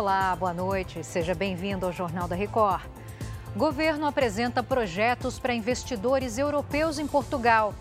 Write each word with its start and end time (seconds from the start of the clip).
Olá, 0.00 0.34
boa 0.34 0.54
noite. 0.54 1.04
Seja 1.04 1.34
bem-vindo 1.34 1.84
ao 1.84 1.92
Jornal 1.92 2.26
da 2.26 2.34
Record. 2.34 2.80
Governo 3.54 4.06
apresenta 4.06 4.62
projetos 4.62 5.38
para 5.38 5.52
investidores 5.52 6.38
europeus 6.38 6.98
em 6.98 7.06
Portugal. 7.06 7.74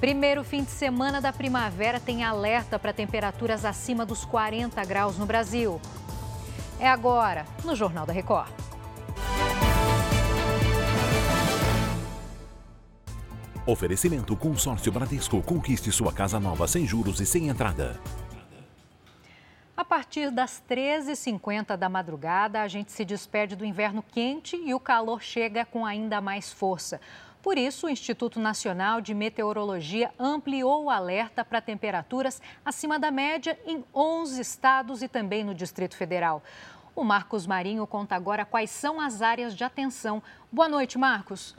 Primeiro 0.00 0.42
fim 0.42 0.64
de 0.64 0.72
semana 0.72 1.20
da 1.20 1.32
primavera 1.32 2.00
tem 2.00 2.24
alerta 2.24 2.76
para 2.76 2.92
temperaturas 2.92 3.64
acima 3.64 4.04
dos 4.04 4.24
40 4.24 4.84
graus 4.84 5.16
no 5.16 5.26
Brasil. 5.26 5.80
É 6.80 6.88
agora, 6.88 7.46
no 7.64 7.76
Jornal 7.76 8.04
da 8.04 8.12
Record. 8.12 8.50
Oferecimento 13.64 14.36
Consórcio 14.36 14.90
Bradesco. 14.90 15.40
Conquiste 15.40 15.92
sua 15.92 16.12
casa 16.12 16.40
nova 16.40 16.66
sem 16.66 16.84
juros 16.84 17.20
e 17.20 17.26
sem 17.26 17.48
entrada. 17.48 17.96
A 19.78 19.84
partir 19.84 20.32
das 20.32 20.60
13h50 20.68 21.76
da 21.76 21.88
madrugada, 21.88 22.62
a 22.62 22.66
gente 22.66 22.90
se 22.90 23.04
despede 23.04 23.54
do 23.54 23.64
inverno 23.64 24.02
quente 24.02 24.56
e 24.56 24.74
o 24.74 24.80
calor 24.80 25.22
chega 25.22 25.64
com 25.64 25.86
ainda 25.86 26.20
mais 26.20 26.52
força. 26.52 27.00
Por 27.40 27.56
isso, 27.56 27.86
o 27.86 27.88
Instituto 27.88 28.40
Nacional 28.40 29.00
de 29.00 29.14
Meteorologia 29.14 30.12
ampliou 30.18 30.86
o 30.86 30.90
alerta 30.90 31.44
para 31.44 31.60
temperaturas 31.60 32.42
acima 32.64 32.98
da 32.98 33.12
média 33.12 33.56
em 33.64 33.84
11 33.94 34.40
estados 34.40 35.00
e 35.00 35.06
também 35.06 35.44
no 35.44 35.54
Distrito 35.54 35.96
Federal. 35.96 36.42
O 36.96 37.04
Marcos 37.04 37.46
Marinho 37.46 37.86
conta 37.86 38.16
agora 38.16 38.44
quais 38.44 38.70
são 38.70 39.00
as 39.00 39.22
áreas 39.22 39.54
de 39.54 39.62
atenção. 39.62 40.20
Boa 40.50 40.68
noite, 40.68 40.98
Marcos. 40.98 41.54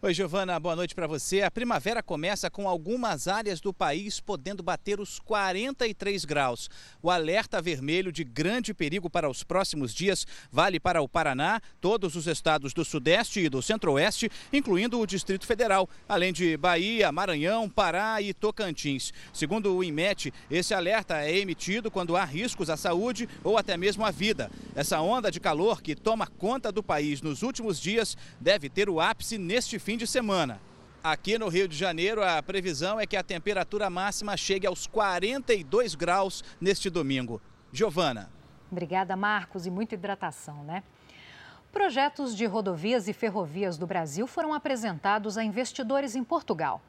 Oi, 0.00 0.14
Giovana, 0.14 0.60
boa 0.60 0.76
noite 0.76 0.94
para 0.94 1.08
você. 1.08 1.42
A 1.42 1.50
primavera 1.50 2.04
começa 2.04 2.48
com 2.48 2.68
algumas 2.68 3.26
áreas 3.26 3.60
do 3.60 3.74
país 3.74 4.20
podendo 4.20 4.62
bater 4.62 5.00
os 5.00 5.18
43 5.18 6.24
graus. 6.24 6.70
O 7.02 7.10
alerta 7.10 7.60
vermelho 7.60 8.12
de 8.12 8.22
grande 8.22 8.72
perigo 8.72 9.10
para 9.10 9.28
os 9.28 9.42
próximos 9.42 9.92
dias 9.92 10.24
vale 10.52 10.78
para 10.78 11.02
o 11.02 11.08
Paraná, 11.08 11.60
todos 11.80 12.14
os 12.14 12.28
estados 12.28 12.72
do 12.72 12.84
Sudeste 12.84 13.40
e 13.40 13.48
do 13.48 13.60
Centro-Oeste, 13.60 14.30
incluindo 14.52 15.00
o 15.00 15.06
Distrito 15.06 15.44
Federal, 15.44 15.90
além 16.08 16.32
de 16.32 16.56
Bahia, 16.56 17.10
Maranhão, 17.10 17.68
Pará 17.68 18.22
e 18.22 18.32
Tocantins. 18.32 19.12
Segundo 19.32 19.74
o 19.74 19.82
INMET, 19.82 20.32
esse 20.48 20.74
alerta 20.74 21.22
é 21.24 21.36
emitido 21.38 21.90
quando 21.90 22.16
há 22.16 22.24
riscos 22.24 22.70
à 22.70 22.76
saúde 22.76 23.28
ou 23.42 23.58
até 23.58 23.76
mesmo 23.76 24.06
à 24.06 24.12
vida. 24.12 24.48
Essa 24.76 25.00
onda 25.00 25.28
de 25.28 25.40
calor 25.40 25.82
que 25.82 25.96
toma 25.96 26.28
conta 26.28 26.70
do 26.70 26.84
país 26.84 27.20
nos 27.20 27.42
últimos 27.42 27.80
dias 27.80 28.16
deve 28.40 28.68
ter 28.68 28.88
o 28.88 29.00
ápice 29.00 29.36
neste 29.36 29.87
fim 29.88 29.96
de 29.96 30.06
semana. 30.06 30.60
Aqui 31.02 31.38
no 31.38 31.48
Rio 31.48 31.66
de 31.66 31.74
Janeiro, 31.74 32.22
a 32.22 32.42
previsão 32.42 33.00
é 33.00 33.06
que 33.06 33.16
a 33.16 33.22
temperatura 33.22 33.88
máxima 33.88 34.36
chegue 34.36 34.66
aos 34.66 34.86
42 34.86 35.94
graus 35.94 36.44
neste 36.60 36.90
domingo. 36.90 37.40
Giovana. 37.72 38.30
Obrigada, 38.70 39.16
Marcos, 39.16 39.64
e 39.64 39.70
muita 39.70 39.94
hidratação, 39.94 40.62
né? 40.62 40.82
Projetos 41.72 42.36
de 42.36 42.44
rodovias 42.44 43.08
e 43.08 43.14
ferrovias 43.14 43.78
do 43.78 43.86
Brasil 43.86 44.26
foram 44.26 44.52
apresentados 44.52 45.38
a 45.38 45.42
investidores 45.42 46.14
em 46.14 46.22
Portugal. 46.22 46.82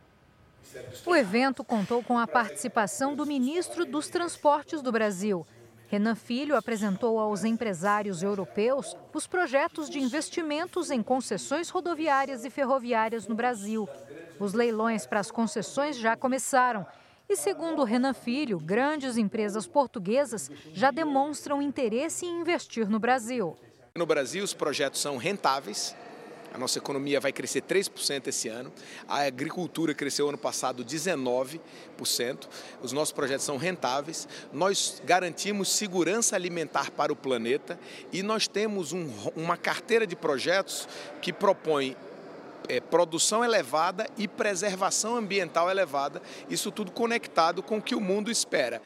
O 1.06 1.16
evento 1.16 1.64
contou 1.64 2.04
com 2.04 2.20
a 2.20 2.28
participação 2.28 3.16
do 3.16 3.26
ministro 3.26 3.86
dos 3.86 4.10
Transportes 4.10 4.82
do 4.82 4.92
Brasil, 4.92 5.48
Renan 5.90 6.14
Filho 6.14 6.56
apresentou 6.56 7.20
aos 7.20 7.44
empresários 7.44 8.22
europeus 8.22 8.96
os 9.12 9.26
projetos 9.26 9.90
de 9.90 10.00
investimentos 10.00 10.92
em 10.92 11.02
concessões 11.02 11.70
rodoviárias 11.70 12.46
e 12.46 12.50
ferroviárias 12.52 13.28
no 13.28 13.34
Brasil. 13.34 13.90
Os 14.40 14.54
leilões 14.54 15.08
para 15.08 15.20
as 15.20 15.32
concessões 15.32 15.98
já 15.98 16.16
começaram. 16.16 16.86
E 17.28 17.36
segundo 17.36 17.84
Renan 17.84 18.14
Filho, 18.14 18.60
grandes 18.60 19.18
empresas 19.18 19.66
portuguesas 19.66 20.52
já 20.74 20.92
demonstram 20.92 21.60
interesse 21.60 22.24
em 22.24 22.42
investir 22.42 22.88
no 22.88 23.00
Brasil. 23.00 23.58
No 23.96 24.06
Brasil, 24.06 24.44
os 24.44 24.54
projetos 24.54 25.02
são 25.02 25.18
rentáveis, 25.18 25.96
a 26.54 26.58
nossa 26.58 26.78
economia 26.78 27.20
vai 27.20 27.32
crescer 27.32 27.62
3% 27.62 28.28
esse 28.28 28.48
ano. 28.48 28.72
A 29.08 29.24
agricultura 29.24 29.94
cresceu 29.94 30.30
ano 30.30 30.38
passado 30.38 30.84
19%. 30.84 31.60
Os 32.82 32.92
nossos 32.92 33.12
projetos 33.12 33.46
são 33.46 33.58
rentáveis. 33.58 34.28
Nós 34.52 35.02
garantimos 35.06 35.70
segurança 35.70 36.36
alimentar 36.36 36.92
para 36.92 37.14
o 37.14 37.16
planeta 37.16 37.80
e 38.12 38.24
nós 38.24 38.48
temos 38.48 38.94
um, 38.94 39.10
uma 39.36 39.58
carteira 39.58 40.08
de 40.08 40.16
projetos 40.16 40.88
que 41.22 41.32
propõe 41.32 41.96
é, 42.68 42.80
produção 42.80 43.44
elevada 43.44 44.08
e 44.18 44.28
preservação 44.28 45.16
ambiental 45.16 45.70
elevada, 45.70 46.22
isso 46.50 46.72
tudo 46.72 46.92
conectado 46.92 47.64
com 47.64 47.78
o 47.78 47.82
que 47.82 47.96
o 47.96 48.00
mundo 48.00 48.30
espera. 48.30 48.82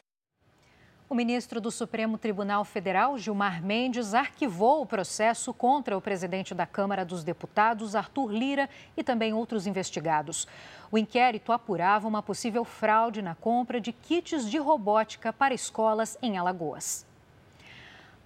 O 1.14 1.16
ministro 1.16 1.60
do 1.60 1.70
Supremo 1.70 2.18
Tribunal 2.18 2.64
Federal, 2.64 3.16
Gilmar 3.16 3.62
Mendes, 3.62 4.14
arquivou 4.14 4.82
o 4.82 4.86
processo 4.86 5.54
contra 5.54 5.96
o 5.96 6.00
presidente 6.00 6.52
da 6.52 6.66
Câmara 6.66 7.04
dos 7.04 7.22
Deputados, 7.22 7.94
Arthur 7.94 8.32
Lira, 8.32 8.68
e 8.96 9.04
também 9.04 9.32
outros 9.32 9.64
investigados. 9.64 10.48
O 10.90 10.98
inquérito 10.98 11.52
apurava 11.52 12.08
uma 12.08 12.20
possível 12.20 12.64
fraude 12.64 13.22
na 13.22 13.36
compra 13.36 13.80
de 13.80 13.92
kits 13.92 14.50
de 14.50 14.58
robótica 14.58 15.32
para 15.32 15.54
escolas 15.54 16.18
em 16.20 16.36
Alagoas. 16.36 17.06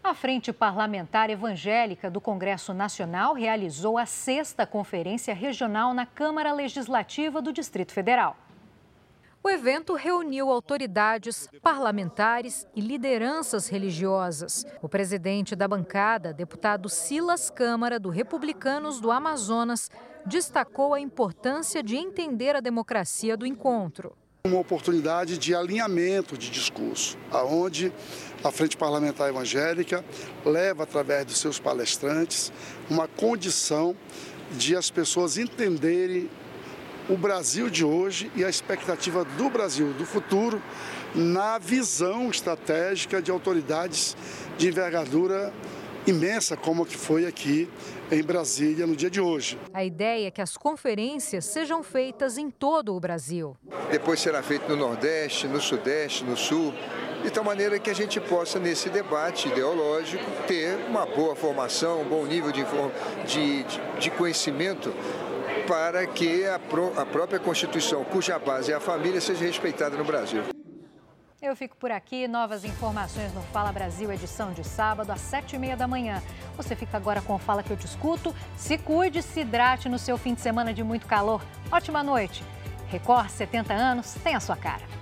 A 0.02 0.14
Frente 0.14 0.50
Parlamentar 0.50 1.28
Evangélica 1.28 2.10
do 2.10 2.22
Congresso 2.22 2.72
Nacional 2.72 3.34
realizou 3.34 3.98
a 3.98 4.06
sexta 4.06 4.64
Conferência 4.66 5.34
Regional 5.34 5.92
na 5.92 6.06
Câmara 6.06 6.54
Legislativa 6.54 7.42
do 7.42 7.52
Distrito 7.52 7.92
Federal. 7.92 8.34
O 9.48 9.50
evento 9.50 9.94
reuniu 9.94 10.50
autoridades, 10.50 11.48
parlamentares 11.62 12.66
e 12.76 12.82
lideranças 12.82 13.66
religiosas. 13.66 14.66
O 14.82 14.90
presidente 14.90 15.56
da 15.56 15.66
bancada, 15.66 16.34
deputado 16.34 16.86
Silas 16.90 17.48
Câmara, 17.48 17.98
do 17.98 18.10
Republicanos 18.10 19.00
do 19.00 19.10
Amazonas, 19.10 19.90
destacou 20.26 20.92
a 20.92 21.00
importância 21.00 21.82
de 21.82 21.96
entender 21.96 22.54
a 22.56 22.60
democracia 22.60 23.38
do 23.38 23.46
encontro. 23.46 24.14
Uma 24.44 24.60
oportunidade 24.60 25.38
de 25.38 25.54
alinhamento 25.54 26.36
de 26.36 26.50
discurso, 26.50 27.16
aonde 27.30 27.90
a 28.44 28.52
Frente 28.52 28.76
Parlamentar 28.76 29.30
Evangélica 29.30 30.04
leva, 30.44 30.82
através 30.82 31.24
dos 31.24 31.38
seus 31.38 31.58
palestrantes, 31.58 32.52
uma 32.90 33.08
condição 33.08 33.96
de 34.58 34.76
as 34.76 34.90
pessoas 34.90 35.38
entenderem 35.38 36.28
o 37.08 37.16
Brasil 37.16 37.70
de 37.70 37.84
hoje 37.84 38.30
e 38.36 38.44
a 38.44 38.50
expectativa 38.50 39.24
do 39.24 39.48
Brasil 39.48 39.92
do 39.94 40.04
futuro 40.04 40.62
na 41.14 41.58
visão 41.58 42.30
estratégica 42.30 43.22
de 43.22 43.30
autoridades 43.30 44.16
de 44.58 44.68
envergadura 44.68 45.52
imensa 46.06 46.56
como 46.56 46.82
a 46.82 46.86
que 46.86 46.96
foi 46.96 47.26
aqui 47.26 47.68
em 48.10 48.22
Brasília 48.22 48.86
no 48.86 48.96
dia 48.96 49.10
de 49.10 49.20
hoje. 49.20 49.58
A 49.72 49.84
ideia 49.84 50.28
é 50.28 50.30
que 50.30 50.40
as 50.40 50.56
conferências 50.56 51.44
sejam 51.44 51.82
feitas 51.82 52.38
em 52.38 52.50
todo 52.50 52.94
o 52.94 53.00
Brasil. 53.00 53.56
Depois 53.90 54.20
será 54.20 54.42
feito 54.42 54.68
no 54.68 54.76
Nordeste, 54.76 55.46
no 55.46 55.60
Sudeste, 55.60 56.24
no 56.24 56.36
Sul, 56.36 56.72
de 57.22 57.30
tal 57.30 57.44
maneira 57.44 57.78
que 57.78 57.90
a 57.90 57.94
gente 57.94 58.20
possa, 58.20 58.58
nesse 58.58 58.88
debate 58.88 59.48
ideológico, 59.48 60.24
ter 60.46 60.76
uma 60.88 61.04
boa 61.04 61.34
formação, 61.34 62.02
um 62.02 62.08
bom 62.08 62.24
nível 62.24 62.52
de, 62.52 62.64
de, 63.26 63.64
de 63.98 64.10
conhecimento 64.10 64.94
para 65.66 66.06
que 66.06 66.44
a, 66.46 66.56
a 66.56 67.06
própria 67.06 67.38
Constituição, 67.38 68.04
cuja 68.04 68.38
base 68.38 68.72
é 68.72 68.74
a 68.74 68.80
família, 68.80 69.20
seja 69.20 69.44
respeitada 69.44 69.96
no 69.96 70.04
Brasil. 70.04 70.42
Eu 71.40 71.54
fico 71.54 71.76
por 71.76 71.92
aqui. 71.92 72.26
Novas 72.26 72.64
informações 72.64 73.32
no 73.32 73.40
Fala 73.42 73.70
Brasil, 73.70 74.10
edição 74.12 74.52
de 74.52 74.64
sábado, 74.64 75.12
às 75.12 75.20
sete 75.20 75.54
e 75.54 75.58
meia 75.58 75.76
da 75.76 75.86
manhã. 75.86 76.20
Você 76.56 76.74
fica 76.74 76.96
agora 76.96 77.22
com 77.22 77.34
o 77.36 77.38
Fala 77.38 77.62
que 77.62 77.70
eu 77.70 77.76
te 77.76 77.86
escuto. 77.86 78.34
Se 78.56 78.76
cuide, 78.76 79.22
se 79.22 79.40
hidrate 79.40 79.88
no 79.88 80.00
seu 80.00 80.18
fim 80.18 80.34
de 80.34 80.40
semana 80.40 80.74
de 80.74 80.82
muito 80.82 81.06
calor. 81.06 81.40
Ótima 81.70 82.02
noite. 82.02 82.42
Record 82.88 83.28
70 83.30 83.72
anos 83.72 84.14
tem 84.24 84.34
a 84.34 84.40
sua 84.40 84.56
cara. 84.56 84.97